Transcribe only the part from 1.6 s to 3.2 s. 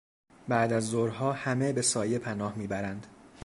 به سایه پناه میبرند.